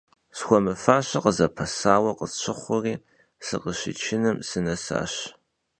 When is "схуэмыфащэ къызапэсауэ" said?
0.37-2.11